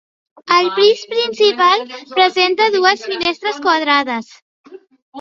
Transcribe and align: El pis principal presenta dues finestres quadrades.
El 0.59 0.69
pis 0.77 1.03
principal 1.11 1.85
presenta 2.15 2.73
dues 2.79 3.07
finestres 3.13 3.65
quadrades. 3.69 4.37